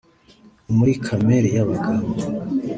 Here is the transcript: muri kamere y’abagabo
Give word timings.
muri 0.75 0.93
kamere 1.05 1.47
y’abagabo 1.55 2.05